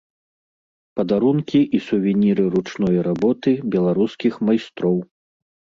[0.99, 5.03] Падарункі і сувеніры ручной работы беларускіх майстроў.